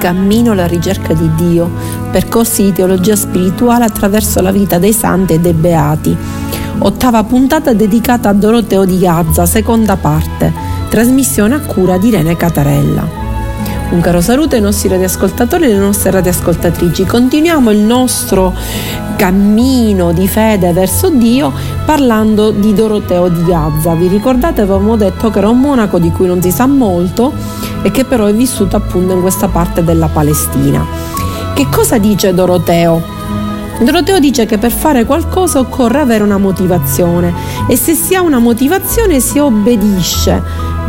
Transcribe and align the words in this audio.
Cammino 0.00 0.52
alla 0.52 0.66
ricerca 0.66 1.12
di 1.12 1.30
Dio, 1.34 1.70
percorsi 2.10 2.62
di 2.62 2.72
teologia 2.72 3.14
spirituale 3.14 3.84
attraverso 3.84 4.40
la 4.40 4.50
vita 4.50 4.78
dei 4.78 4.94
santi 4.94 5.34
e 5.34 5.40
dei 5.40 5.52
beati. 5.52 6.16
Ottava 6.78 7.22
puntata 7.24 7.74
dedicata 7.74 8.30
a 8.30 8.32
Doroteo 8.32 8.86
di 8.86 8.98
Gazza, 8.98 9.44
seconda 9.44 9.96
parte, 9.96 10.50
trasmissione 10.88 11.54
a 11.54 11.60
cura 11.60 11.98
di 11.98 12.08
Irene 12.08 12.34
Catarella. 12.34 13.19
Un 13.90 14.00
caro 14.00 14.20
saluto 14.20 14.54
ai 14.54 14.60
nostri 14.60 14.88
radioascoltatori 14.88 15.64
e 15.64 15.72
alle 15.72 15.80
nostre 15.80 16.12
radioascoltatrici. 16.12 17.04
Continuiamo 17.04 17.72
il 17.72 17.78
nostro 17.78 18.54
cammino 19.16 20.12
di 20.12 20.28
fede 20.28 20.72
verso 20.72 21.10
Dio 21.10 21.52
parlando 21.84 22.52
di 22.52 22.72
Doroteo 22.72 23.28
di 23.28 23.42
Gazza. 23.42 23.94
Vi 23.94 24.06
ricordate 24.06 24.60
avevamo 24.60 24.94
detto 24.94 25.30
che 25.30 25.38
era 25.38 25.48
un 25.48 25.58
monaco 25.58 25.98
di 25.98 26.12
cui 26.12 26.28
non 26.28 26.40
si 26.40 26.52
sa 26.52 26.66
molto 26.66 27.32
e 27.82 27.90
che 27.90 28.04
però 28.04 28.26
è 28.26 28.32
vissuto 28.32 28.76
appunto 28.76 29.12
in 29.12 29.22
questa 29.22 29.48
parte 29.48 29.82
della 29.82 30.06
Palestina. 30.06 30.86
Che 31.52 31.66
cosa 31.68 31.98
dice 31.98 32.32
Doroteo? 32.32 33.02
Doroteo 33.80 34.20
dice 34.20 34.46
che 34.46 34.56
per 34.56 34.70
fare 34.70 35.04
qualcosa 35.04 35.58
occorre 35.58 36.00
avere 36.00 36.22
una 36.22 36.38
motivazione 36.38 37.34
e 37.66 37.76
se 37.76 37.94
si 37.94 38.14
ha 38.14 38.20
una 38.20 38.38
motivazione 38.38 39.18
si 39.20 39.38
obbedisce, 39.38 40.42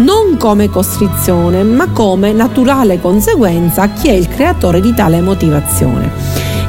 non 0.04 0.38
come 0.38 0.70
costrizione, 0.70 1.64
ma 1.64 1.90
come 1.90 2.34
naturale 2.34 3.00
conseguenza 3.00 3.84
a 3.84 3.90
chi 3.90 4.10
è 4.10 4.14
il 4.14 4.28
creatore 4.28 4.82
di 4.82 4.94
tale 4.94 5.22
motivazione. 5.22 6.12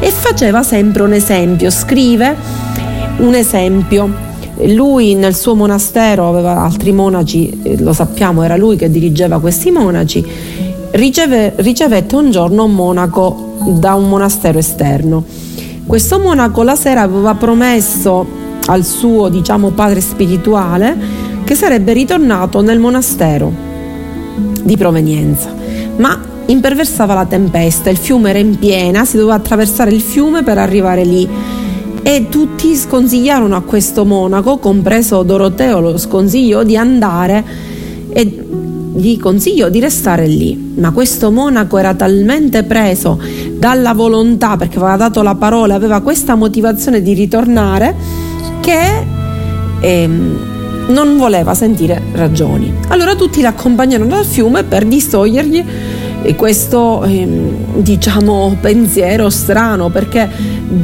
E 0.00 0.10
faceva 0.10 0.62
sempre 0.62 1.02
un 1.02 1.12
esempio, 1.12 1.70
scrive 1.70 2.36
un 3.18 3.34
esempio 3.34 4.30
lui 4.66 5.14
nel 5.14 5.34
suo 5.34 5.54
monastero 5.54 6.28
aveva 6.28 6.62
altri 6.62 6.92
monaci, 6.92 7.62
eh, 7.62 7.82
lo 7.82 7.92
sappiamo, 7.92 8.42
era 8.42 8.56
lui 8.56 8.76
che 8.76 8.90
dirigeva 8.90 9.40
questi 9.40 9.70
monaci, 9.70 10.24
riceve, 10.92 11.54
ricevette 11.56 12.14
un 12.16 12.30
giorno 12.30 12.64
un 12.64 12.74
monaco 12.74 13.56
da 13.66 13.94
un 13.94 14.08
monastero 14.08 14.58
esterno. 14.58 15.24
Questo 15.86 16.18
monaco 16.18 16.62
la 16.62 16.76
sera 16.76 17.02
aveva 17.02 17.34
promesso 17.34 18.40
al 18.66 18.84
suo, 18.84 19.28
diciamo, 19.28 19.70
padre 19.70 20.00
spirituale 20.00 21.21
che 21.44 21.54
sarebbe 21.54 21.92
ritornato 21.92 22.60
nel 22.60 22.78
monastero 22.78 23.52
di 24.62 24.76
provenienza, 24.76 25.54
ma 25.96 26.18
imperversava 26.46 27.14
la 27.14 27.26
tempesta, 27.26 27.90
il 27.90 27.96
fiume 27.96 28.30
era 28.30 28.38
in 28.38 28.58
piena, 28.58 29.04
si 29.04 29.16
doveva 29.16 29.34
attraversare 29.34 29.90
il 29.90 30.00
fiume 30.00 30.42
per 30.42 30.58
arrivare 30.58 31.04
lì 31.04 31.28
e 32.02 32.26
tutti 32.28 32.74
sconsigliarono 32.74 33.54
a 33.54 33.62
questo 33.62 34.04
monaco, 34.04 34.58
compreso 34.58 35.22
Doroteo, 35.22 35.80
lo 35.80 35.96
sconsiglio 35.98 36.64
di 36.64 36.76
andare 36.76 37.44
e 38.12 38.46
gli 38.94 39.18
consiglio 39.18 39.68
di 39.68 39.80
restare 39.80 40.26
lì. 40.26 40.74
Ma 40.76 40.90
questo 40.90 41.30
monaco 41.30 41.78
era 41.78 41.94
talmente 41.94 42.64
preso 42.64 43.20
dalla 43.56 43.94
volontà, 43.94 44.56
perché 44.56 44.78
aveva 44.78 44.96
dato 44.96 45.22
la 45.22 45.36
parola, 45.36 45.74
aveva 45.74 46.00
questa 46.00 46.34
motivazione 46.34 47.02
di 47.02 47.14
ritornare, 47.14 47.94
che 48.60 49.06
ehm, 49.80 50.38
non 50.88 51.16
voleva 51.16 51.54
sentire 51.54 52.00
ragioni. 52.12 52.72
Allora 52.88 53.14
tutti 53.14 53.40
l'accompagnarono 53.40 54.10
dal 54.10 54.24
fiume 54.24 54.64
per 54.64 54.84
distogliergli 54.84 55.64
questo 56.36 57.02
ehm, 57.02 57.82
diciamo 57.82 58.56
pensiero 58.60 59.28
strano 59.28 59.88
perché 59.88 60.28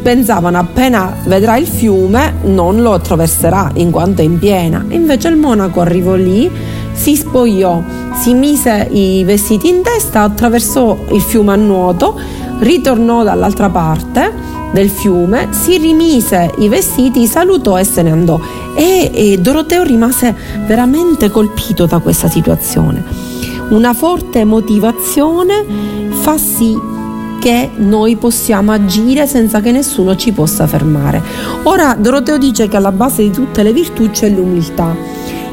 pensavano 0.02 0.58
appena 0.58 1.14
vedrà 1.26 1.56
il 1.56 1.66
fiume 1.66 2.34
non 2.42 2.82
lo 2.82 2.92
attraverserà 2.92 3.70
in 3.74 3.92
quanto 3.92 4.20
è 4.20 4.24
in 4.24 4.38
piena 4.38 4.84
invece 4.88 5.28
il 5.28 5.36
monaco 5.36 5.80
arrivò 5.80 6.14
lì 6.14 6.50
si 6.92 7.14
spogliò 7.14 7.80
si 8.14 8.34
mise 8.34 8.88
i 8.90 9.22
vestiti 9.22 9.68
in 9.68 9.82
testa 9.82 10.22
attraversò 10.22 10.98
il 11.12 11.20
fiume 11.20 11.52
a 11.52 11.56
nuoto 11.56 12.18
ritornò 12.58 13.22
dall'altra 13.22 13.70
parte 13.70 14.57
del 14.72 14.90
fiume 14.90 15.48
si 15.50 15.78
rimise 15.78 16.52
i 16.58 16.68
vestiti 16.68 17.26
salutò 17.26 17.78
e 17.78 17.84
se 17.84 18.02
ne 18.02 18.10
andò 18.10 18.38
e, 18.74 19.10
e 19.12 19.38
Doroteo 19.38 19.82
rimase 19.82 20.34
veramente 20.66 21.30
colpito 21.30 21.86
da 21.86 21.98
questa 21.98 22.28
situazione 22.28 23.28
una 23.70 23.92
forte 23.92 24.44
motivazione 24.44 25.64
fa 26.10 26.38
sì 26.38 26.96
che 27.38 27.70
noi 27.76 28.16
possiamo 28.16 28.72
agire 28.72 29.26
senza 29.26 29.60
che 29.60 29.70
nessuno 29.70 30.16
ci 30.16 30.32
possa 30.32 30.66
fermare. 30.66 31.22
Ora 31.64 31.94
Doroteo 31.94 32.38
dice 32.38 32.68
che 32.68 32.76
alla 32.76 32.92
base 32.92 33.22
di 33.22 33.30
tutte 33.30 33.62
le 33.62 33.72
virtù 33.72 34.10
c'è 34.10 34.28
l'umiltà, 34.28 34.96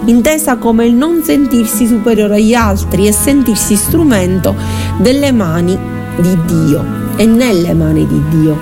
intesa 0.06 0.58
come 0.58 0.86
il 0.86 0.94
non 0.94 1.22
sentirsi 1.24 1.86
superiore 1.86 2.36
agli 2.36 2.53
altri 2.53 3.08
e 3.08 3.12
sentirsi 3.12 3.76
strumento 3.76 4.56
delle 4.97 5.32
mani 5.32 5.78
di 6.18 6.38
Dio 6.46 6.84
e 7.18 7.26
nelle 7.26 7.74
mani 7.74 8.08
di 8.08 8.22
Dio. 8.30 8.58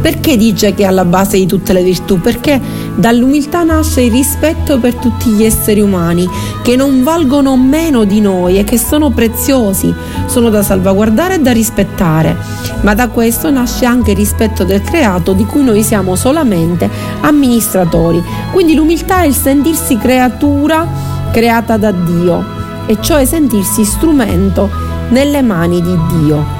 Perché 0.00 0.36
dice 0.36 0.74
che 0.74 0.82
è 0.82 0.86
alla 0.86 1.04
base 1.04 1.36
di 1.36 1.46
tutte 1.46 1.72
le 1.72 1.82
virtù? 1.82 2.20
Perché 2.20 2.60
dall'umiltà 2.94 3.64
nasce 3.64 4.00
il 4.00 4.10
rispetto 4.10 4.78
per 4.78 4.94
tutti 4.94 5.30
gli 5.30 5.44
esseri 5.44 5.80
umani 5.80 6.26
che 6.62 6.74
non 6.74 7.02
valgono 7.02 7.56
meno 7.56 8.04
di 8.04 8.20
noi 8.20 8.58
e 8.58 8.64
che 8.64 8.78
sono 8.78 9.10
preziosi, 9.10 9.92
sono 10.26 10.48
da 10.48 10.62
salvaguardare 10.62 11.34
e 11.34 11.40
da 11.40 11.52
rispettare. 11.52 12.36
Ma 12.80 12.94
da 12.94 13.08
questo 13.08 13.50
nasce 13.50 13.84
anche 13.84 14.12
il 14.12 14.16
rispetto 14.16 14.64
del 14.64 14.82
creato 14.82 15.32
di 15.32 15.44
cui 15.44 15.62
noi 15.62 15.82
siamo 15.82 16.16
solamente 16.16 16.88
amministratori. 17.20 18.22
Quindi 18.52 18.74
l'umiltà 18.74 19.22
è 19.22 19.26
il 19.26 19.34
sentirsi 19.34 19.98
creatura 19.98 20.86
creata 21.30 21.76
da 21.76 21.90
Dio 21.90 22.58
e 22.86 22.96
cioè 23.00 23.24
sentirsi 23.24 23.84
strumento 23.84 24.70
nelle 25.10 25.42
mani 25.42 25.82
di 25.82 25.96
Dio. 26.08 26.59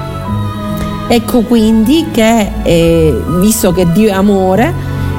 Ecco 1.13 1.41
quindi 1.41 2.05
che, 2.09 2.51
eh, 2.63 3.21
visto 3.41 3.73
che 3.73 3.91
Dio 3.91 4.07
è 4.07 4.13
amore, 4.13 4.73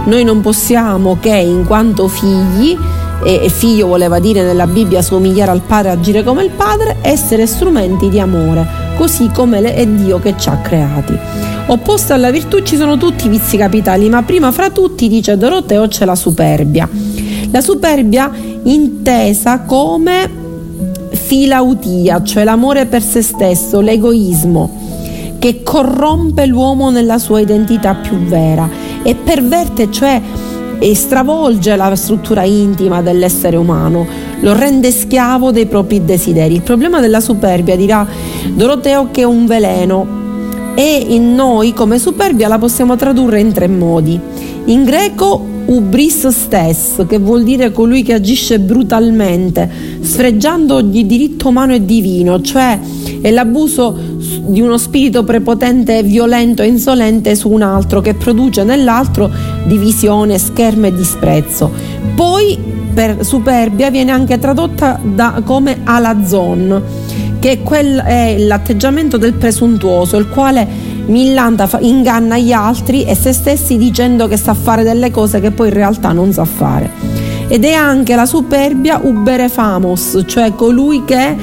noi 0.07 0.25
non 0.25 0.41
possiamo 0.41 1.19
che 1.21 1.37
in 1.37 1.67
quanto 1.67 2.09
figli, 2.09 2.75
e 3.23 3.51
figlio 3.51 3.89
voleva 3.89 4.19
dire 4.19 4.43
nella 4.43 4.67
Bibbia 4.67 5.03
somigliare 5.03 5.51
al 5.51 5.61
padre, 5.61 5.91
agire 5.91 6.25
come 6.25 6.45
il 6.45 6.51
padre, 6.51 6.97
essere 7.03 7.47
strumenti 7.47 8.09
di 8.09 8.19
amore, 8.19 8.67
così 8.97 9.29
come 9.35 9.61
è 9.61 9.87
Dio 9.87 10.19
che 10.19 10.35
ci 10.39 10.49
ha 10.49 10.57
creati. 10.63 11.15
Opposto 11.67 12.15
alla 12.15 12.31
virtù 12.31 12.63
ci 12.63 12.77
sono 12.77 12.97
tutti 12.97 13.27
i 13.27 13.29
vizi 13.29 13.59
capitali, 13.59 14.09
ma 14.09 14.23
prima 14.23 14.51
fra 14.51 14.71
tutti, 14.71 15.09
dice 15.09 15.37
Doroteo, 15.37 15.89
c'è 15.89 16.07
la 16.07 16.15
superbia. 16.15 16.89
La 17.51 17.61
superbia 17.61 18.31
intesa 18.63 19.61
come 19.61 20.41
filautia, 21.11 22.23
cioè 22.23 22.45
l'amore 22.45 22.87
per 22.87 23.03
se 23.03 23.21
stesso, 23.21 23.81
l'egoismo 23.81 24.81
che 25.43 25.65
corrompe 25.65 26.47
l'uomo 26.47 26.91
nella 26.91 27.19
sua 27.19 27.41
identità 27.41 27.97
più 27.97 28.17
vera 28.17 28.69
e 29.03 29.17
perverte, 29.17 29.91
cioè 29.91 30.23
e 30.79 30.95
stravolge 30.95 31.75
la 31.75 31.97
struttura 31.97 32.45
intima 32.45 33.03
dell'essere 33.03 33.57
umano, 33.57 34.07
lo 34.39 34.53
rende 34.53 34.93
schiavo 34.93 35.51
dei 35.51 35.67
propri 35.67 36.05
desideri. 36.05 36.55
Il 36.55 36.63
problema 36.63 37.01
della 37.01 37.19
superbia, 37.19 37.75
dirà 37.75 38.07
Doroteo, 38.55 39.09
che 39.11 39.23
è 39.23 39.25
un 39.25 39.47
veleno 39.47 40.07
e 40.77 41.07
in 41.09 41.35
noi 41.35 41.73
come 41.73 41.99
superbia 41.99 42.47
la 42.47 42.59
possiamo 42.59 42.95
tradurre 42.95 43.41
in 43.41 43.53
tre 43.53 43.67
modi. 43.67 44.21
In 44.67 44.85
greco 44.85 45.45
ubris 45.67 46.29
stesso, 46.29 47.05
che 47.05 47.19
vuol 47.19 47.43
dire 47.43 47.73
colui 47.73 48.05
che 48.05 48.15
agisce 48.15 48.61
brutalmente, 48.61 49.69
sfregiando 50.01 50.77
ogni 50.77 51.05
diritto 51.05 51.49
umano 51.49 51.75
e 51.75 51.85
divino, 51.85 52.41
cioè 52.43 52.79
è 53.21 53.31
l'abuso 53.31 54.12
di 54.41 54.61
uno 54.61 54.79
spirito 54.79 55.25
prepotente, 55.25 56.03
violento 56.03 56.63
e 56.63 56.67
insolente 56.67 57.35
su 57.35 57.51
un 57.51 57.63
altro 57.63 58.01
che 58.01 58.15
produce 58.15 58.65
nell'altro 58.65 59.31
divisione, 59.67 60.39
schermo 60.39 60.87
e 60.87 60.95
disprezzo. 60.95 61.71
Poi 62.15 62.59
per 62.93 63.25
superbia 63.25 63.91
viene 63.91 64.11
anche 64.11 64.39
tradotta 64.39 64.99
da, 65.03 65.43
come 65.45 65.81
alazon, 65.85 66.83
che 67.39 67.53
è, 67.53 67.63
quel, 67.63 67.99
è 67.99 68.37
l'atteggiamento 68.39 69.17
del 69.17 69.35
presuntuoso, 69.35 70.17
il 70.17 70.29
quale 70.29 70.67
millanta, 71.07 71.69
inganna 71.81 72.39
gli 72.39 72.53
altri 72.53 73.05
e 73.05 73.15
se 73.15 73.33
stessi 73.33 73.77
dicendo 73.77 74.29
che 74.29 74.37
sa 74.37 74.55
fare 74.55 74.83
delle 74.83 75.11
cose 75.11 75.41
che 75.41 75.51
poi 75.51 75.69
in 75.69 75.75
realtà 75.75 76.13
non 76.13 76.33
sa 76.33 76.45
fare. 76.45 76.91
Ed 77.49 77.65
è 77.65 77.73
anche 77.73 78.15
la 78.15 78.27
superbia 78.27 79.01
ubere 79.03 79.49
famos, 79.49 80.23
cioè 80.27 80.55
colui 80.55 81.05
che 81.05 81.17
è 81.17 81.37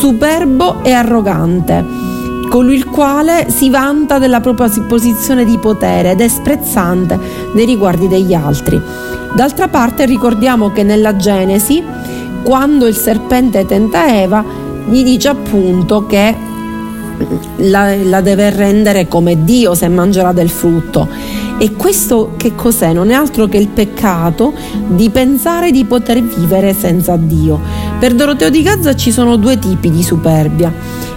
superbo 0.00 0.84
e 0.84 0.92
arrogante, 0.92 2.05
colui 2.48 2.76
il 2.76 2.86
quale 2.86 3.50
si 3.50 3.70
vanta 3.70 4.18
della 4.18 4.40
propria 4.40 4.68
posizione 4.86 5.44
di 5.44 5.58
potere 5.58 6.12
ed 6.12 6.20
è 6.20 6.28
sprezzante 6.28 7.18
nei 7.54 7.66
riguardi 7.66 8.08
degli 8.08 8.34
altri. 8.34 8.80
D'altra 9.34 9.68
parte 9.68 10.06
ricordiamo 10.06 10.72
che 10.72 10.82
nella 10.82 11.16
Genesi, 11.16 11.82
quando 12.42 12.86
il 12.86 12.96
serpente 12.96 13.66
tenta 13.66 14.08
Eva, 14.08 14.44
gli 14.88 15.02
dice 15.02 15.28
appunto 15.28 16.06
che 16.06 16.34
la, 17.56 17.94
la, 17.96 18.20
deve 18.20 18.50
rendere 18.50 19.08
come 19.08 19.44
Dio 19.44 19.74
se 19.74 19.88
mangerà 19.88 20.32
del 20.32 20.50
frutto. 20.50 21.08
E 21.58 21.72
questo 21.72 22.34
che 22.36 22.54
cos'è? 22.54 22.92
Non 22.92 23.10
è 23.10 23.14
altro 23.14 23.46
che 23.46 23.56
il 23.56 23.68
peccato 23.68 24.52
di 24.88 25.08
pensare 25.08 25.70
di 25.70 25.86
poter 25.86 26.22
vivere 26.22 26.74
senza 26.74 27.16
Dio. 27.16 27.58
Per 27.98 28.14
Doroteo 28.14 28.50
di 28.50 28.60
Gazza 28.60 28.94
ci 28.94 29.10
sono 29.10 29.36
due 29.36 29.58
tipi 29.58 29.90
di 29.90 30.02
superbia. 30.02 30.70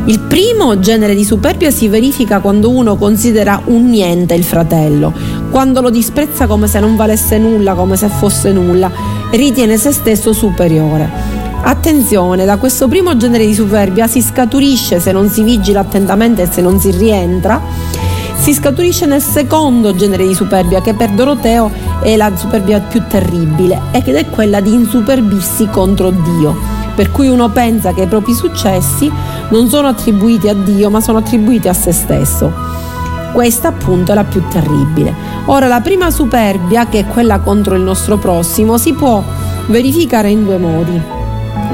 Il 0.06 0.22
primo 0.22 0.80
genere 0.80 1.14
di 1.14 1.26
superbia 1.26 1.72
si 1.72 1.90
verifica 1.90 2.40
quando 2.40 2.70
uno 2.70 2.96
considera 2.96 3.62
un 3.66 3.90
niente 3.90 4.34
il 4.34 4.46
fratello, 4.46 5.14
quando 5.52 5.82
lo 5.82 5.90
disprezza 5.90 6.48
come 6.48 6.68
se 6.68 6.80
non 6.80 6.96
valesse 6.96 7.38
nulla, 7.38 7.74
come 7.74 7.98
se 7.98 8.08
fosse 8.08 8.54
nulla, 8.54 8.90
ritiene 9.32 9.78
se 9.78 9.92
stesso 9.92 10.32
superiore. 10.32 11.38
Attenzione, 11.62 12.46
da 12.46 12.56
questo 12.56 12.88
primo 12.88 13.18
genere 13.18 13.46
di 13.46 13.54
superbia 13.54 14.08
si 14.08 14.22
scaturisce, 14.22 15.02
se 15.02 15.12
non 15.12 15.30
si 15.30 15.44
vigila 15.44 15.82
attentamente 15.82 16.44
e 16.44 16.48
se 16.50 16.62
non 16.62 16.80
si 16.80 16.92
rientra, 16.92 17.62
si 18.40 18.54
scaturisce 18.54 19.06
nel 19.06 19.22
secondo 19.22 19.94
genere 19.94 20.26
di 20.26 20.34
superbia 20.34 20.82
che 20.82 20.94
per 20.94 21.10
Doroteo 21.10 21.70
è 22.02 22.16
la 22.16 22.32
superbia 22.36 22.80
più 22.80 23.04
terribile 23.08 23.82
ed 23.92 24.08
è 24.08 24.26
quella 24.30 24.62
di 24.62 24.74
insuperbirsi 24.74 25.68
contro 25.68 26.10
Dio, 26.10 26.56
per 26.96 27.12
cui 27.12 27.28
uno 27.28 27.50
pensa 27.50 27.94
che 27.94 28.04
i 28.04 28.08
propri 28.08 28.34
successi 28.34 29.12
non 29.50 29.68
sono 29.68 29.90
attribuiti 29.90 30.48
a 30.48 30.54
Dio 30.54 30.90
ma 30.90 31.02
sono 31.02 31.18
attribuiti 31.18 31.68
a 31.68 31.74
se 31.74 31.92
stesso. 31.92 32.52
Questa 33.34 33.68
appunto 33.68 34.14
è 34.14 34.16
la 34.16 34.24
più 34.24 34.42
terribile. 34.48 35.14
Ora 35.46 35.68
la 35.68 35.82
prima 35.82 36.10
superbia, 36.10 36.88
che 36.88 37.00
è 37.00 37.06
quella 37.06 37.40
contro 37.40 37.76
il 37.76 37.82
nostro 37.82 38.18
prossimo, 38.18 38.78
si 38.78 38.94
può 38.94 39.22
verificare 39.68 40.30
in 40.30 40.46
due 40.46 40.58
modi 40.58 41.18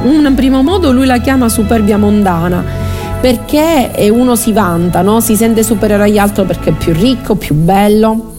un 0.06 0.34
primo 0.36 0.62
modo 0.62 0.92
lui 0.92 1.08
la 1.08 1.18
chiama 1.18 1.50
superbia 1.50 1.98
mondana 1.98 2.85
perché 3.22 4.10
uno 4.12 4.36
si 4.36 4.52
vanta, 4.54 5.02
no? 5.02 5.20
si 5.20 5.36
sente 5.36 5.64
superiore 5.64 6.04
agli 6.04 6.18
altri 6.18 6.46
perché 6.46 6.70
è 6.70 6.74
più 6.74 6.94
ricco, 6.94 7.36
più 7.36 7.56
bello 7.56 8.34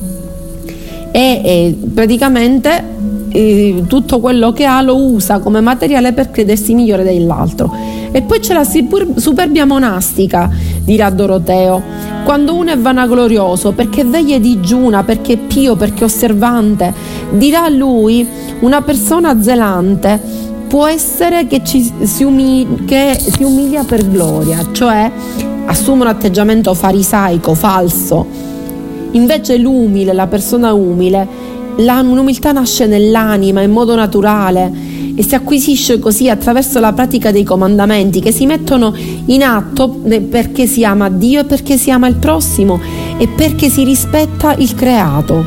e, 1.10 1.40
e 1.42 1.78
praticamente 1.94 2.94
eh, 3.30 3.84
tutto 3.86 4.20
quello 4.20 4.52
che 4.52 4.64
ha 4.64 4.80
lo 4.82 4.96
usa 4.96 5.38
come 5.38 5.60
materiale 5.60 6.12
per 6.12 6.30
credersi 6.30 6.74
migliore 6.74 7.04
dell'altro. 7.04 7.72
E 8.12 8.22
poi 8.22 8.38
c'è 8.38 8.54
la 8.54 8.64
superbia 8.64 9.66
monastica, 9.66 10.50
dirà 10.84 11.10
Doroteo, 11.10 11.82
quando 12.24 12.54
uno 12.54 12.70
è 12.70 12.78
vanaglorioso 12.78 13.72
perché 13.72 14.04
veglie 14.04 14.40
digiuna, 14.40 15.04
perché 15.04 15.34
è 15.34 15.36
pio, 15.36 15.76
perché 15.76 16.00
è 16.00 16.04
osservante, 16.04 16.92
dirà 17.32 17.68
lui 17.68 18.26
una 18.60 18.80
persona 18.80 19.42
zelante 19.42 20.20
può 20.68 20.86
essere 20.86 21.46
che, 21.46 21.62
ci, 21.64 21.90
si, 22.02 22.24
umili, 22.24 22.84
che 22.84 23.18
si 23.18 23.42
umilia 23.42 23.84
per 23.84 24.08
gloria, 24.08 24.66
cioè 24.72 25.10
assume 25.66 26.02
un 26.02 26.08
atteggiamento 26.08 26.74
farisaico, 26.74 27.54
falso. 27.54 28.26
Invece 29.12 29.56
l'umile, 29.56 30.12
la 30.12 30.26
persona 30.26 30.72
umile, 30.72 31.26
l'umiltà 31.76 32.52
nasce 32.52 32.86
nell'anima 32.86 33.62
in 33.62 33.70
modo 33.70 33.94
naturale 33.94 34.94
e 35.14 35.22
si 35.22 35.34
acquisisce 35.34 35.98
così 35.98 36.28
attraverso 36.28 36.78
la 36.78 36.92
pratica 36.92 37.30
dei 37.30 37.42
comandamenti 37.42 38.20
che 38.20 38.32
si 38.32 38.44
mettono 38.44 38.94
in 39.26 39.42
atto 39.42 39.88
perché 39.88 40.66
si 40.66 40.84
ama 40.84 41.08
Dio 41.08 41.40
e 41.40 41.44
perché 41.44 41.78
si 41.78 41.90
ama 41.90 42.06
il 42.06 42.16
prossimo 42.16 42.78
e 43.16 43.26
perché 43.28 43.70
si 43.70 43.82
rispetta 43.82 44.54
il 44.56 44.74
creato. 44.74 45.44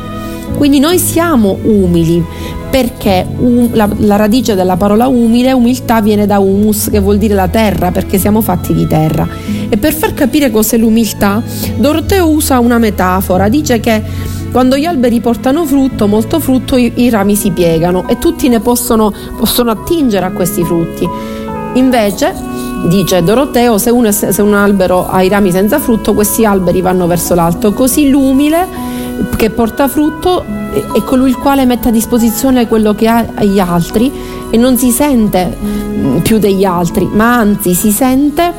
Quindi 0.56 0.80
noi 0.80 0.98
siamo 0.98 1.56
umili 1.62 2.22
perché 2.70 3.26
um, 3.36 3.68
la, 3.72 3.88
la, 3.98 4.16
radice 4.16 4.54
della 4.54 4.76
parola 4.76 5.08
umile, 5.08 5.52
umiltà, 5.52 6.00
viene 6.00 6.24
da 6.24 6.38
humus, 6.38 6.88
che 6.90 7.00
vuol 7.00 7.18
dire 7.18 7.34
la 7.34 7.48
terra, 7.48 7.90
perché 7.90 8.16
siamo 8.16 8.40
fatti 8.40 8.72
di 8.72 8.86
terra. 8.86 9.26
E 9.68 9.76
per 9.76 9.92
far 9.92 10.14
capire 10.14 10.50
cos'è 10.50 10.76
l'umiltà, 10.76 11.42
Doroteo 11.76 12.28
usa 12.28 12.60
una 12.60 12.78
metafora, 12.78 13.48
dice 13.48 13.80
che 13.80 14.02
quando 14.52 14.76
gli 14.76 14.84
alberi 14.84 15.20
portano 15.20 15.64
frutto, 15.64 16.06
molto 16.06 16.38
frutto, 16.38 16.76
i, 16.76 16.92
i 16.96 17.10
rami 17.10 17.34
si 17.34 17.50
piegano 17.50 18.08
e 18.08 18.18
tutti 18.18 18.48
ne 18.48 18.60
possono, 18.60 19.12
possono 19.36 19.70
attingere 19.72 20.26
a 20.26 20.30
questi 20.30 20.64
frutti. 20.64 21.08
Invece, 21.74 22.34
dice 22.88 23.22
Doroteo, 23.22 23.78
se 23.78 23.90
un, 23.90 24.12
se 24.12 24.42
un 24.42 24.54
albero 24.54 25.08
ha 25.08 25.22
i 25.22 25.28
rami 25.28 25.50
senza 25.50 25.78
frutto, 25.78 26.14
questi 26.14 26.44
alberi 26.44 26.80
vanno 26.80 27.06
verso 27.06 27.34
l'alto. 27.34 27.72
Così 27.72 28.10
l'umile 28.10 28.89
che 29.36 29.50
porta 29.50 29.88
frutto 29.88 30.44
è 30.94 31.02
colui 31.02 31.30
il 31.30 31.36
quale 31.36 31.64
mette 31.64 31.88
a 31.88 31.90
disposizione 31.90 32.68
quello 32.68 32.94
che 32.94 33.08
ha 33.08 33.26
agli 33.34 33.58
altri 33.58 34.12
e 34.50 34.56
non 34.56 34.76
si 34.76 34.90
sente 34.90 35.56
mm, 35.56 36.18
più 36.18 36.38
degli 36.38 36.64
altri, 36.64 37.08
ma 37.10 37.36
anzi 37.36 37.74
si 37.74 37.90
sente 37.90 38.52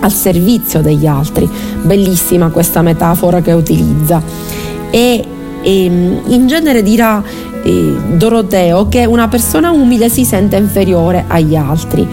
al 0.00 0.12
servizio 0.12 0.80
degli 0.80 1.06
altri. 1.06 1.48
Bellissima 1.82 2.50
questa 2.50 2.82
metafora 2.82 3.40
che 3.40 3.52
utilizza. 3.52 4.22
E, 4.90 5.24
e 5.62 5.90
mm, 5.90 6.16
in 6.26 6.46
genere 6.46 6.82
dirà 6.82 7.22
eh, 7.62 7.94
Doroteo 8.14 8.88
che 8.88 9.04
una 9.04 9.28
persona 9.28 9.70
umile 9.70 10.08
si 10.08 10.24
sente 10.24 10.56
inferiore 10.56 11.24
agli 11.26 11.56
altri. 11.56 12.06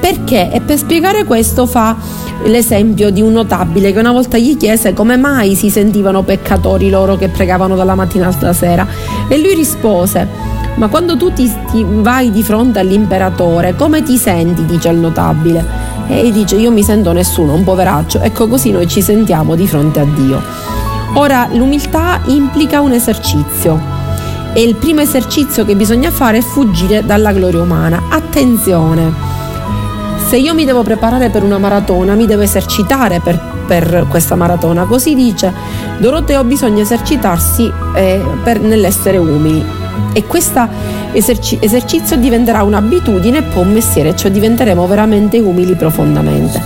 Perché? 0.00 0.50
E 0.50 0.60
per 0.60 0.78
spiegare 0.78 1.24
questo 1.24 1.66
fa 1.66 1.96
l'esempio 2.44 3.10
di 3.10 3.20
un 3.20 3.32
notabile 3.32 3.92
che 3.92 3.98
una 3.98 4.12
volta 4.12 4.38
gli 4.38 4.56
chiese 4.56 4.94
come 4.94 5.16
mai 5.16 5.54
si 5.54 5.68
sentivano 5.68 6.22
peccatori 6.22 6.88
loro 6.88 7.16
che 7.16 7.28
pregavano 7.28 7.76
dalla 7.76 7.94
mattina 7.94 8.32
alla 8.34 8.52
sera. 8.52 8.86
E 9.28 9.38
lui 9.38 9.54
rispose 9.54 10.50
ma 10.76 10.88
quando 10.88 11.16
tu 11.16 11.30
ti, 11.32 11.52
ti 11.70 11.84
vai 11.86 12.30
di 12.30 12.42
fronte 12.42 12.78
all'imperatore 12.78 13.74
come 13.76 14.02
ti 14.02 14.16
senti? 14.16 14.64
dice 14.64 14.88
il 14.88 14.96
notabile. 14.96 15.62
E 16.08 16.32
dice 16.32 16.56
io 16.56 16.70
mi 16.70 16.82
sento 16.82 17.12
nessuno 17.12 17.52
un 17.52 17.64
poveraccio. 17.64 18.20
Ecco 18.20 18.48
così 18.48 18.70
noi 18.70 18.88
ci 18.88 19.02
sentiamo 19.02 19.54
di 19.54 19.66
fronte 19.66 20.00
a 20.00 20.04
Dio. 20.04 20.42
Ora 21.14 21.48
l'umiltà 21.52 22.20
implica 22.26 22.80
un 22.80 22.92
esercizio. 22.92 23.78
E 24.54 24.62
il 24.62 24.74
primo 24.76 25.00
esercizio 25.00 25.64
che 25.64 25.76
bisogna 25.76 26.10
fare 26.10 26.38
è 26.38 26.42
fuggire 26.42 27.04
dalla 27.04 27.32
gloria 27.32 27.60
umana. 27.60 28.04
Attenzione 28.08 29.29
se 30.30 30.36
io 30.36 30.54
mi 30.54 30.64
devo 30.64 30.84
preparare 30.84 31.28
per 31.28 31.42
una 31.42 31.58
maratona, 31.58 32.14
mi 32.14 32.24
devo 32.24 32.42
esercitare 32.42 33.18
per, 33.18 33.36
per 33.66 34.06
questa 34.08 34.36
maratona. 34.36 34.84
Così 34.84 35.16
dice 35.16 35.52
Doroteo, 35.98 36.44
bisogna 36.44 36.82
esercitarsi 36.82 37.68
eh, 37.96 38.22
per, 38.44 38.60
nell'essere 38.60 39.18
umili. 39.18 39.60
E 40.12 40.24
questo 40.26 40.68
eserci- 41.10 41.58
esercizio 41.60 42.16
diventerà 42.16 42.62
un'abitudine 42.62 43.38
e 43.38 43.42
poi 43.42 43.64
un 43.64 43.72
mestiere, 43.72 44.14
cioè 44.14 44.30
diventeremo 44.30 44.86
veramente 44.86 45.40
umili 45.40 45.74
profondamente. 45.74 46.62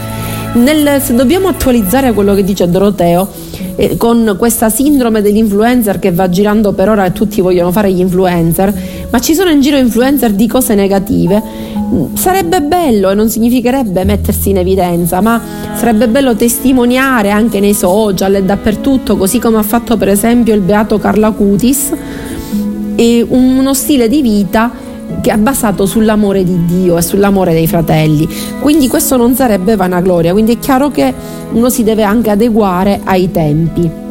Nel, 0.53 1.01
se 1.01 1.15
dobbiamo 1.15 1.49
attualizzare 1.49 2.13
quello 2.13 2.35
che 2.35 2.45
dice 2.45 2.69
Doroteo, 2.69 3.27
eh, 3.77 3.97
con 3.97 4.37
questa 4.39 4.69
sindrome 4.69 5.23
dell'influencer 5.23 5.99
che 5.99 6.13
va 6.13 6.29
girando 6.29 6.73
per 6.73 6.91
ora 6.91 7.07
e 7.07 7.13
tutti 7.13 7.41
vogliono 7.41 7.73
fare 7.73 7.91
gli 7.91 8.01
influencer, 8.01 8.73
ma 9.15 9.21
ci 9.21 9.37
sono 9.37 9.51
in 9.51 9.61
giro 9.61 9.77
influencer 9.77 10.33
di 10.33 10.49
cose 10.49 10.75
negative, 10.75 11.41
mm, 11.41 12.15
sarebbe 12.15 12.61
bello 12.63 13.11
e 13.11 13.15
non 13.15 13.31
significherebbe 13.31 14.03
mettersi 14.03 14.51
in 14.51 14.57
evidenza, 14.57 15.21
ma 15.21 15.41
sarebbe 15.77 16.09
bello 16.09 16.35
testimoniare 16.35 17.31
anche 17.31 17.61
nei 17.61 17.75
social 17.75 18.35
e 18.35 18.43
dappertutto, 18.43 19.17
così 19.17 19.39
come 19.39 19.59
ha 19.59 19.63
fatto 19.63 19.97
per 19.97 20.09
esempio 20.09 20.53
il 20.53 20.63
beato 20.63 20.99
Carla 20.99 21.31
Cutis, 21.31 21.93
uno 23.29 23.73
stile 23.75 24.09
di 24.09 24.21
vita 24.21 24.73
che 25.21 25.31
è 25.31 25.37
basato 25.37 25.87
sull'amore 25.87 26.43
di 26.43 26.65
Dio 26.65 26.99
e 26.99 27.03
sull'amore 27.03 27.53
dei 27.53 27.69
fratelli. 27.69 28.29
Quindi 28.59 28.89
questo 28.89 29.17
non 29.17 29.37
sarebbe 29.37 29.77
vanagloria, 29.77 30.33
quindi 30.33 30.55
è 30.55 30.59
chiaro 30.59 30.91
che 30.91 31.15
uno 31.53 31.71
si 31.71 31.85
deve 31.85 32.03
anche 32.03 32.31
adeguare 32.31 33.01
ai 33.05 33.31
tempi. 33.31 34.03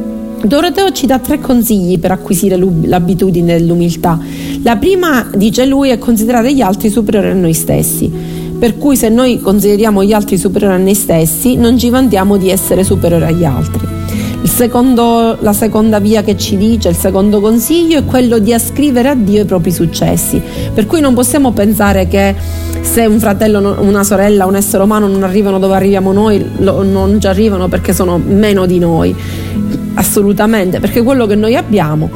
Doroteo 0.46 0.92
ci 0.92 1.06
dà 1.06 1.20
tre 1.20 1.40
consigli 1.40 1.98
per 2.00 2.12
acquisire 2.12 2.58
l'abitudine 2.58 3.58
dell'umiltà. 3.58 4.20
La 4.62 4.76
prima, 4.76 5.30
dice 5.34 5.66
lui, 5.66 5.90
è 5.90 5.98
considerare 5.98 6.54
gli 6.54 6.60
altri 6.60 6.90
superiori 6.90 7.30
a 7.30 7.34
noi 7.34 7.54
stessi. 7.54 8.12
Per 8.60 8.78
cui 8.78 8.98
se 8.98 9.08
noi 9.08 9.40
consideriamo 9.40 10.04
gli 10.04 10.12
altri 10.12 10.38
superiori 10.38 10.76
a 10.76 10.84
noi 10.84 10.96
stessi, 10.96 11.56
non 11.56 11.78
ci 11.78 11.90
vantiamo 11.90 12.36
di 12.36 12.50
essere 12.50 12.84
superiori 12.84 13.24
agli 13.24 13.46
altri. 13.46 13.88
Secondo, 14.44 15.38
la 15.40 15.54
seconda 15.54 16.00
via 16.00 16.24
che 16.24 16.36
ci 16.38 16.58
dice, 16.58 16.90
il 16.90 16.98
secondo 16.98 17.40
consiglio 17.40 18.00
è 18.00 18.04
quello 18.04 18.38
di 18.40 18.54
ascrivere 18.54 19.08
a 19.08 19.16
Dio 19.16 19.44
i 19.44 19.46
propri 19.46 19.72
successi. 19.72 20.42
Per 20.74 20.86
cui 20.86 21.00
non 21.00 21.14
possiamo 21.14 21.52
pensare 21.52 22.10
che 22.10 22.36
se 22.82 23.06
un 23.06 23.18
fratello, 23.18 23.78
una 23.80 24.04
sorella, 24.04 24.46
un 24.46 24.58
essere 24.58 24.84
umano 24.84 25.08
non 25.08 25.24
arrivano 25.24 25.58
dove 25.58 25.76
arriviamo 25.76 26.12
noi, 26.12 26.46
non 26.60 27.18
ci 27.18 27.28
arrivano 27.28 27.70
perché 27.70 27.94
sono 27.94 28.18
meno 28.18 28.66
di 28.66 28.80
noi 28.80 29.16
assolutamente, 29.96 30.80
perché 30.80 31.02
quello 31.02 31.26
che 31.26 31.36
noi 31.36 31.56
abbiamo 31.56 32.10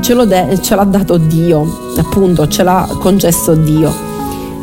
ce, 0.00 0.14
de- 0.26 0.58
ce 0.60 0.74
l'ha 0.74 0.84
dato 0.84 1.16
Dio, 1.16 1.92
appunto, 1.96 2.48
ce 2.48 2.62
l'ha 2.62 2.88
concesso 3.00 3.54
Dio. 3.54 4.06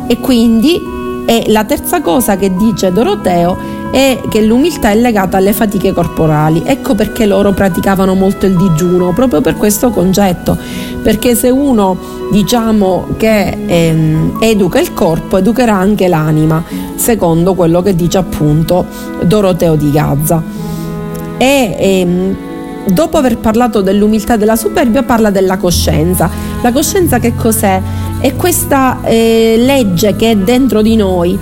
E 0.06 0.18
quindi 0.20 0.94
e 1.28 1.46
la 1.48 1.64
terza 1.64 2.00
cosa 2.02 2.36
che 2.36 2.54
dice 2.54 2.92
Doroteo 2.92 3.74
è 3.90 4.20
che 4.28 4.42
l'umiltà 4.42 4.90
è 4.90 4.94
legata 4.94 5.38
alle 5.38 5.52
fatiche 5.52 5.92
corporali. 5.92 6.62
Ecco 6.64 6.94
perché 6.94 7.26
loro 7.26 7.52
praticavano 7.52 8.14
molto 8.14 8.46
il 8.46 8.56
digiuno, 8.56 9.12
proprio 9.12 9.40
per 9.40 9.56
questo 9.56 9.90
concetto. 9.90 10.56
Perché 11.02 11.34
se 11.34 11.50
uno 11.50 11.98
diciamo 12.30 13.08
che 13.16 13.58
ehm, 13.66 14.36
educa 14.38 14.78
il 14.78 14.94
corpo, 14.94 15.38
educherà 15.38 15.74
anche 15.74 16.06
l'anima, 16.06 16.62
secondo 16.94 17.54
quello 17.54 17.82
che 17.82 17.96
dice 17.96 18.18
appunto 18.18 18.86
Doroteo 19.22 19.74
di 19.74 19.90
Gazza. 19.90 20.40
E 21.38 21.76
ehm, 21.76 22.36
dopo 22.86 23.16
aver 23.16 23.38
parlato 23.38 23.80
dell'umiltà 23.80 24.34
e 24.34 24.38
della 24.38 24.56
superbia, 24.56 25.02
parla 25.02 25.30
della 25.30 25.56
coscienza. 25.56 26.30
La 26.62 26.72
coscienza 26.72 27.18
che 27.18 27.34
cos'è? 27.34 27.80
È 28.20 28.34
questa 28.34 29.00
eh, 29.02 29.56
legge 29.58 30.16
che 30.16 30.30
è 30.30 30.36
dentro 30.36 30.82
di 30.82 30.96
noi 30.96 31.38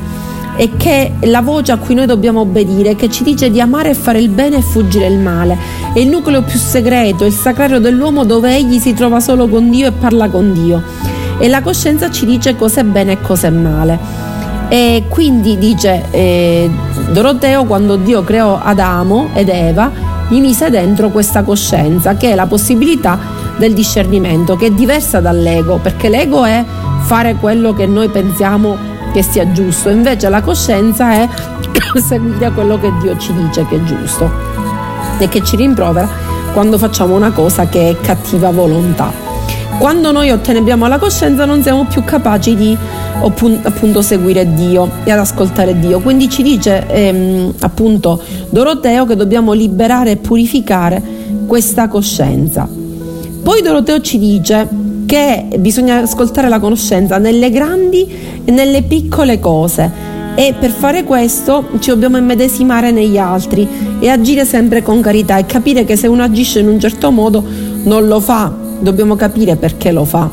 e 0.56 0.70
che 0.76 1.12
è 1.18 1.26
la 1.26 1.40
voce 1.40 1.72
a 1.72 1.78
cui 1.78 1.94
noi 1.94 2.06
dobbiamo 2.06 2.40
obbedire, 2.40 2.94
che 2.94 3.10
ci 3.10 3.24
dice 3.24 3.50
di 3.50 3.60
amare 3.60 3.90
e 3.90 3.94
fare 3.94 4.20
il 4.20 4.28
bene 4.28 4.58
e 4.58 4.62
fuggire 4.62 5.06
il 5.06 5.18
male. 5.18 5.56
È 5.92 5.98
il 5.98 6.08
nucleo 6.08 6.42
più 6.42 6.58
segreto, 6.58 7.24
il 7.24 7.32
sacrario 7.32 7.80
dell'uomo 7.80 8.24
dove 8.24 8.54
egli 8.54 8.78
si 8.78 8.94
trova 8.94 9.20
solo 9.20 9.48
con 9.48 9.70
Dio 9.70 9.88
e 9.88 9.92
parla 9.92 10.28
con 10.28 10.52
Dio. 10.52 10.82
E 11.38 11.48
la 11.48 11.60
coscienza 11.60 12.10
ci 12.10 12.24
dice 12.26 12.54
cosa 12.56 12.80
è 12.80 12.84
bene 12.84 13.12
e 13.12 13.20
cosa 13.20 13.48
è 13.48 13.50
male. 13.50 13.98
E 14.68 15.04
quindi 15.08 15.58
dice 15.58 16.04
eh, 16.10 16.70
Doroteo 17.10 17.64
quando 17.64 17.96
Dio 17.96 18.22
creò 18.22 18.60
Adamo 18.62 19.28
ed 19.34 19.48
Eva, 19.48 20.13
gli 20.28 20.40
mise 20.40 20.70
dentro 20.70 21.10
questa 21.10 21.42
coscienza 21.42 22.14
che 22.16 22.30
è 22.30 22.34
la 22.34 22.46
possibilità 22.46 23.18
del 23.58 23.72
discernimento 23.72 24.56
che 24.56 24.66
è 24.66 24.70
diversa 24.70 25.20
dall'ego, 25.20 25.78
perché 25.78 26.08
l'ego 26.08 26.44
è 26.44 26.64
fare 27.02 27.34
quello 27.36 27.72
che 27.74 27.86
noi 27.86 28.08
pensiamo 28.08 28.76
che 29.12 29.22
sia 29.22 29.50
giusto, 29.52 29.90
invece 29.90 30.28
la 30.28 30.40
coscienza 30.40 31.12
è 31.12 31.28
seguire 32.04 32.50
quello 32.50 32.78
che 32.78 32.92
Dio 33.00 33.16
ci 33.16 33.32
dice 33.32 33.64
che 33.66 33.76
è 33.76 33.82
giusto 33.84 34.30
e 35.18 35.28
che 35.28 35.42
ci 35.44 35.56
rimprovera 35.56 36.08
quando 36.52 36.78
facciamo 36.78 37.14
una 37.14 37.30
cosa 37.30 37.66
che 37.66 37.90
è 37.90 38.00
cattiva 38.00 38.50
volontà. 38.50 39.23
Quando 39.78 40.12
noi 40.12 40.30
otteniamo 40.30 40.86
la 40.86 40.98
coscienza 40.98 41.44
non 41.44 41.62
siamo 41.62 41.84
più 41.84 42.04
capaci 42.04 42.54
di 42.54 42.76
appunto 43.20 44.02
seguire 44.02 44.54
Dio 44.54 44.90
e 45.04 45.10
ad 45.10 45.18
ascoltare 45.18 45.78
Dio. 45.78 46.00
Quindi 46.00 46.30
ci 46.30 46.42
dice 46.42 46.86
ehm, 46.86 47.54
appunto 47.60 48.20
Doroteo 48.48 49.04
che 49.04 49.16
dobbiamo 49.16 49.52
liberare 49.52 50.12
e 50.12 50.16
purificare 50.16 51.02
questa 51.46 51.88
coscienza. 51.88 52.66
Poi 53.42 53.62
Doroteo 53.62 54.00
ci 54.00 54.18
dice 54.18 54.66
che 55.06 55.46
bisogna 55.58 55.98
ascoltare 55.98 56.48
la 56.48 56.60
conoscenza 56.60 57.18
nelle 57.18 57.50
grandi 57.50 58.08
e 58.44 58.50
nelle 58.50 58.82
piccole 58.82 59.38
cose 59.38 60.12
e 60.34 60.54
per 60.58 60.70
fare 60.70 61.04
questo 61.04 61.68
ci 61.78 61.90
dobbiamo 61.90 62.16
immedesimare 62.16 62.90
negli 62.90 63.18
altri 63.18 63.68
e 64.00 64.08
agire 64.08 64.44
sempre 64.44 64.82
con 64.82 65.00
carità 65.00 65.36
e 65.36 65.46
capire 65.46 65.84
che 65.84 65.96
se 65.96 66.06
uno 66.06 66.22
agisce 66.22 66.60
in 66.60 66.68
un 66.68 66.80
certo 66.80 67.10
modo 67.10 67.44
non 67.84 68.06
lo 68.06 68.18
fa, 68.18 68.63
dobbiamo 68.80 69.16
capire 69.16 69.56
perché 69.56 69.92
lo 69.92 70.04
fa. 70.04 70.28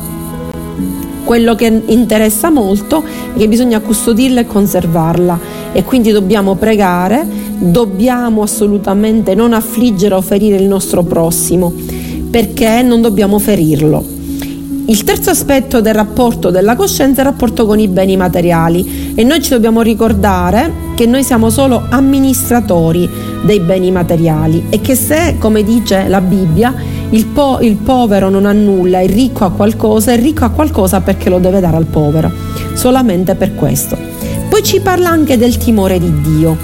Quello 1.24 1.54
che 1.54 1.82
interessa 1.86 2.50
molto 2.50 3.02
è 3.34 3.38
che 3.38 3.48
bisogna 3.48 3.80
custodirla 3.80 4.40
e 4.40 4.46
conservarla 4.46 5.38
e 5.72 5.84
quindi 5.84 6.10
dobbiamo 6.10 6.56
pregare, 6.56 7.24
dobbiamo 7.58 8.42
assolutamente 8.42 9.34
non 9.34 9.52
affliggere 9.52 10.14
o 10.14 10.20
ferire 10.20 10.56
il 10.56 10.66
nostro 10.66 11.02
prossimo 11.02 11.72
perché 12.30 12.82
non 12.82 13.00
dobbiamo 13.00 13.38
ferirlo. 13.38 14.20
Il 14.84 15.04
terzo 15.04 15.30
aspetto 15.30 15.80
del 15.80 15.94
rapporto 15.94 16.50
della 16.50 16.74
coscienza 16.74 17.22
è 17.22 17.24
il 17.24 17.30
rapporto 17.30 17.66
con 17.66 17.78
i 17.78 17.86
beni 17.86 18.16
materiali 18.16 19.12
e 19.14 19.22
noi 19.22 19.40
ci 19.40 19.50
dobbiamo 19.50 19.80
ricordare 19.80 20.90
che 20.96 21.06
noi 21.06 21.22
siamo 21.22 21.50
solo 21.50 21.86
amministratori 21.88 23.08
dei 23.44 23.60
beni 23.60 23.92
materiali 23.92 24.66
e 24.70 24.80
che 24.80 24.96
se, 24.96 25.36
come 25.38 25.62
dice 25.62 26.08
la 26.08 26.20
Bibbia, 26.20 26.74
il, 27.12 27.26
po- 27.26 27.58
il 27.60 27.76
povero 27.76 28.28
non 28.28 28.46
ha 28.46 28.52
nulla, 28.52 29.00
il 29.00 29.08
ricco 29.08 29.44
ha 29.44 29.50
qualcosa, 29.50 30.12
il 30.12 30.20
ricco 30.20 30.44
ha 30.44 30.50
qualcosa 30.50 31.00
perché 31.00 31.30
lo 31.30 31.38
deve 31.38 31.60
dare 31.60 31.76
al 31.76 31.86
povero, 31.86 32.30
solamente 32.74 33.34
per 33.34 33.54
questo. 33.54 33.96
Poi 34.48 34.62
ci 34.62 34.80
parla 34.80 35.08
anche 35.08 35.38
del 35.38 35.56
timore 35.56 35.98
di 35.98 36.20
Dio. 36.20 36.56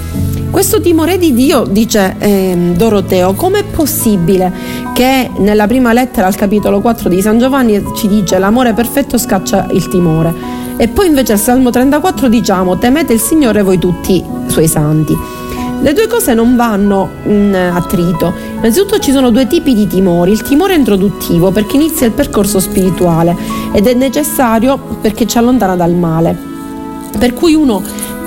Questo 0.51 0.81
timore 0.81 1.19
di 1.19 1.35
Dio, 1.35 1.65
dice 1.65 2.17
eh, 2.19 2.73
Doroteo, 2.75 3.35
com'è 3.35 3.65
possibile 3.65 4.53
che 4.95 5.31
nella 5.39 5.67
prima 5.67 5.93
lettera 5.93 6.27
al 6.27 6.35
capitolo 6.35 6.81
4 6.81 7.09
di 7.09 7.21
San 7.21 7.39
Giovanni 7.39 7.83
ci 7.95 8.09
dice 8.09 8.39
l'amore 8.39 8.73
perfetto 8.73 9.19
scaccia 9.19 9.69
il 9.73 9.89
timore 9.89 10.35
e 10.79 10.89
poi 10.89 11.07
invece 11.07 11.33
al 11.33 11.39
Salmo 11.39 11.71
34 11.71 12.29
diciamo 12.29 12.79
temete 12.79 13.13
il 13.13 13.21
Signore 13.21 13.63
voi 13.63 13.79
tutti 13.79 14.25
suoi 14.47 14.69
santi. 14.69 15.38
Le 15.81 15.93
due 15.93 16.09
cose 16.09 16.35
non 16.35 16.57
vanno 16.57 17.09
in 17.27 17.55
attrito. 17.55 18.33
Innanzitutto 18.57 18.99
ci 18.99 19.13
sono 19.13 19.31
due 19.31 19.47
tipi 19.47 19.75
di 19.75 19.87
timori. 19.87 20.33
Il 20.33 20.43
timore 20.43 20.75
introduttivo 20.75 21.53
perché 21.53 21.77
inizia 21.77 22.07
il 22.07 22.13
percorso 22.13 22.59
spirituale 22.59 23.37
ed 23.73 23.87
è 23.87 23.95
necessario 23.95 24.79
perché 25.01 25.27
ci 25.27 25.39
allontana 25.39 25.77
dal 25.77 25.95
male. 25.95 26.37
Per 27.17 27.33
cui 27.33 27.55
uno 27.55 27.83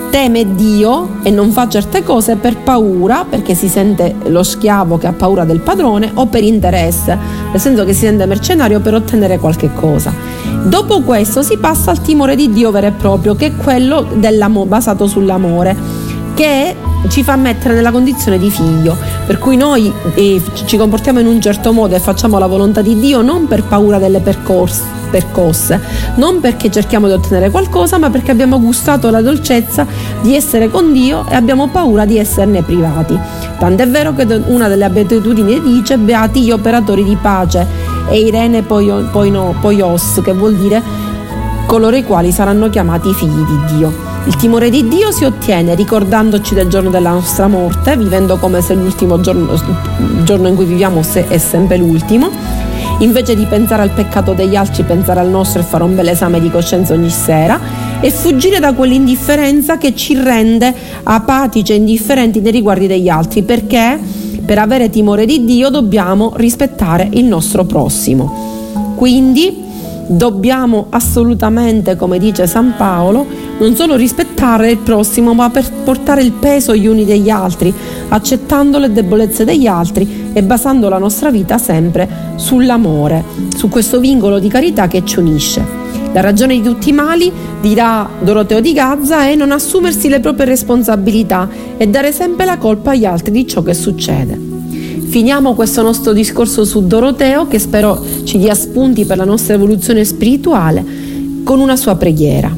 teme 0.10 0.56
Dio 0.56 1.20
e 1.24 1.30
non 1.30 1.52
fa 1.52 1.68
certe 1.68 2.04
cose 2.04 2.36
per 2.36 2.58
paura, 2.58 3.26
perché 3.28 3.54
si 3.54 3.68
sente 3.68 4.16
lo 4.26 4.44
schiavo 4.44 4.98
che 4.98 5.08
ha 5.08 5.14
paura 5.14 5.46
del 5.46 5.60
padrone, 5.60 6.12
o 6.14 6.28
per 6.28 6.44
interesse, 6.44 7.18
nel 7.52 7.60
senso 7.60 7.86
che 7.86 7.94
si 7.94 8.02
sente 8.02 8.26
mercenario 8.26 8.82
per 8.82 8.94
ottenere 8.94 9.40
qualche 9.40 9.74
cosa. 9.74 10.14
Dopo 10.64 11.02
questo 11.02 11.42
si 11.42 11.58
passa 11.58 11.92
al 11.92 12.02
timore 12.02 12.36
di 12.36 12.52
Dio 12.52 12.72
vero 12.72 12.88
e 12.88 12.92
proprio, 12.92 13.36
che 13.36 13.48
è 13.48 13.56
quello 13.56 14.06
basato 14.66 15.08
sull'amore, 15.08 16.01
che 16.42 16.76
ci 17.08 17.24
fa 17.24 17.36
mettere 17.36 17.76
nella 17.76 17.92
condizione 17.92 18.40
di 18.40 18.50
figlio, 18.50 18.98
per 19.28 19.38
cui 19.38 19.56
noi 19.58 19.94
eh, 20.16 20.42
ci 20.66 20.76
comportiamo 20.76 21.20
in 21.20 21.28
un 21.28 21.40
certo 21.40 21.72
modo 21.72 21.96
e 21.96 22.00
facciamo 22.00 22.40
la 22.40 22.48
volontà 22.48 22.82
di 22.82 22.98
Dio 22.98 23.22
non 23.22 23.48
per 23.48 23.64
paura 23.64 24.00
delle 24.00 24.22
percorse 24.22 25.00
percosse, 25.12 25.80
non 26.16 26.40
perché 26.40 26.72
cerchiamo 26.72 27.06
di 27.08 27.14
ottenere 27.14 27.50
qualcosa, 27.52 27.98
ma 27.98 28.10
perché 28.10 28.32
abbiamo 28.32 28.60
gustato 28.62 29.10
la 29.10 29.22
dolcezza 29.22 29.86
di 30.22 30.34
essere 30.36 30.70
con 30.70 30.94
Dio 30.94 31.26
e 31.30 31.36
abbiamo 31.36 31.68
paura 31.68 32.06
di 32.06 32.18
esserne 32.18 32.64
privati. 32.64 33.20
Tant'è 33.60 33.88
vero 33.90 34.16
che 34.16 34.24
una 34.46 34.70
delle 34.70 34.86
abitudini 34.86 35.62
dice 35.62 35.98
beati 35.98 36.42
gli 36.42 36.52
operatori 36.52 37.04
di 37.04 37.18
pace 37.22 37.68
e 38.10 38.20
Irene 38.20 38.64
Poios, 38.64 40.22
che 40.24 40.32
vuol 40.32 40.56
dire 40.56 40.82
coloro 41.72 41.96
i 41.96 42.04
quali 42.04 42.34
saranno 42.34 42.70
chiamati 42.70 43.14
figli 43.14 43.30
di 43.30 43.78
Dio. 43.78 43.94
Il 44.26 44.36
timore 44.36 44.70
di 44.70 44.90
Dio 44.90 45.10
si 45.10 45.24
ottiene 45.24 45.74
ricordandoci 45.74 46.54
del 46.54 46.68
giorno 46.68 46.90
della 46.90 47.12
nostra 47.12 47.48
morte, 47.48 47.96
vivendo 47.96 48.36
come 48.36 48.60
se 48.60 48.74
l'ultimo 48.74 49.22
giorno, 49.22 49.58
giorno 50.24 50.50
in 50.50 50.56
cui 50.56 50.66
viviamo 50.66 51.00
è 51.00 51.38
sempre 51.38 51.78
l'ultimo 51.78 52.30
invece 53.00 53.36
di 53.36 53.46
pensare 53.46 53.84
al 53.84 53.92
peccato 53.92 54.34
degli 54.34 54.58
altri, 54.58 54.84
pensare 54.84 55.22
al 55.22 55.30
nostro 55.30 55.62
e 55.62 55.64
fare 55.64 55.86
un 55.86 55.96
bel 55.96 56.10
esame 56.10 56.42
di 56.42 56.52
coscienza 56.52 56.94
ogni 56.94 57.10
sera 57.10 57.58
e 58.02 58.12
fuggire 58.12 58.60
da 58.60 58.74
quell'indifferenza 58.74 59.78
che 59.78 59.96
ci 59.96 60.14
rende 60.22 60.76
apatici 61.04 61.72
e 61.72 61.76
indifferenti 61.76 62.42
nei 62.42 62.52
riguardi 62.52 62.86
degli 62.86 63.08
altri, 63.08 63.44
perché 63.44 63.98
per 64.46 64.60
avere 64.60 64.90
timore 64.90 65.26
di 65.26 65.46
Dio 65.46 65.70
dobbiamo 65.70 66.34
rispettare 66.36 67.08
il 67.14 67.24
nostro 67.24 67.64
prossimo. 67.64 68.94
Quindi 68.98 69.61
dobbiamo 70.12 70.88
assolutamente, 70.90 71.96
come 71.96 72.20
dice 72.20 72.46
San 72.48 72.74
Paolo, 72.76 73.26
non 73.60 73.76
solo 73.76 73.96
rispettare 73.96 74.72
il 74.72 74.78
prossimo, 74.78 75.34
ma 75.34 75.50
per 75.50 75.70
portare 75.84 76.22
il 76.22 76.34
peso 76.34 76.76
gli 76.76 76.86
uni 76.86 77.06
degli 77.06 77.30
altri, 77.30 77.74
accettando 78.10 78.78
le 78.78 78.92
debolezze 78.92 79.46
degli 79.46 79.68
altri 79.68 80.32
e 80.34 80.44
basando 80.44 80.90
la 80.90 80.98
nostra 80.98 81.32
vita 81.32 81.58
sempre 81.58 82.34
sull'amore, 82.36 83.24
su 83.56 83.70
questo 83.70 84.00
vincolo 84.00 84.40
di 84.40 84.50
carità 84.50 84.88
che 84.88 85.04
ci 85.06 85.20
unisce. 85.20 85.80
La 86.14 86.22
ragione 86.22 86.56
di 86.56 86.62
tutti 86.62 86.90
i 86.90 86.94
mali, 86.94 87.32
dirà 87.62 88.10
Doroteo 88.20 88.60
di 88.60 88.74
Gazza, 88.74 89.28
è 89.28 89.36
non 89.36 89.52
assumersi 89.52 90.10
le 90.10 90.20
proprie 90.20 90.46
responsabilità 90.46 91.48
e 91.78 91.88
dare 91.88 92.12
sempre 92.12 92.46
la 92.46 92.58
colpa 92.58 92.92
agli 92.92 93.06
altri 93.06 93.32
di 93.32 93.48
ciò 93.48 93.62
che 93.62 93.74
succede. 93.74 94.51
Finiamo 95.12 95.56
questo 95.56 95.82
nostro 95.82 96.14
discorso 96.14 96.64
su 96.64 96.88
Doroteo 96.88 97.46
che 97.46 97.60
spero 97.60 98.02
ci 98.24 98.38
dia 98.38 98.56
spunti 98.56 99.04
per 99.04 99.18
la 99.18 99.26
nostra 99.26 99.56
evoluzione 99.56 100.06
spirituale 100.06 100.86
con 101.44 101.60
una 101.60 101.76
sua 101.76 101.96
preghiera. 101.96 102.50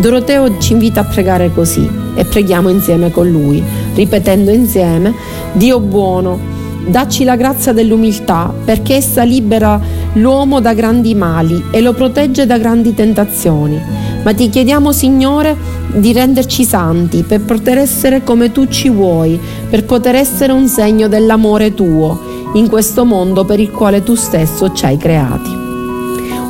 Doroteo 0.00 0.58
ci 0.58 0.72
invita 0.72 1.00
a 1.00 1.04
pregare 1.04 1.52
così 1.52 1.86
e 2.14 2.24
preghiamo 2.24 2.70
insieme 2.70 3.10
con 3.10 3.30
lui, 3.30 3.62
ripetendo 3.94 4.50
insieme 4.50 5.12
Dio 5.52 5.78
buono, 5.78 6.38
dacci 6.86 7.24
la 7.24 7.36
grazia 7.36 7.74
dell'umiltà 7.74 8.54
perché 8.64 8.94
essa 8.94 9.22
libera 9.22 9.78
l'uomo 10.14 10.60
da 10.62 10.72
grandi 10.72 11.14
mali 11.14 11.62
e 11.70 11.82
lo 11.82 11.92
protegge 11.92 12.46
da 12.46 12.56
grandi 12.56 12.94
tentazioni. 12.94 13.78
Ma 14.26 14.34
ti 14.34 14.48
chiediamo, 14.48 14.90
Signore, 14.90 15.56
di 15.92 16.12
renderci 16.12 16.64
santi 16.64 17.22
per 17.22 17.42
poter 17.42 17.78
essere 17.78 18.24
come 18.24 18.50
tu 18.50 18.66
ci 18.66 18.90
vuoi, 18.90 19.38
per 19.70 19.84
poter 19.84 20.16
essere 20.16 20.52
un 20.52 20.66
segno 20.66 21.06
dell'amore 21.06 21.74
tuo. 21.74 22.34
in 22.54 22.68
questo 22.68 23.04
mondo 23.04 23.44
per 23.44 23.60
il 23.60 23.70
quale 23.70 24.02
tu 24.02 24.14
stesso 24.14 24.72
ci 24.72 24.84
hai 24.86 24.96
creati. 24.96 25.50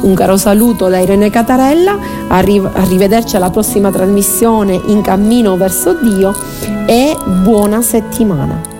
Un 0.02 0.14
caro 0.14 0.36
saluto 0.36 0.88
da 0.88 0.98
Irene 0.98 1.30
Catarella, 1.30 1.98
arrivederci 2.28 3.34
alla 3.34 3.50
prossima 3.50 3.90
trasmissione 3.90 4.80
in 4.86 5.00
cammino 5.00 5.56
verso 5.56 5.96
Dio 6.00 6.32
e 6.86 7.16
buona 7.42 7.82
settimana. 7.82 8.75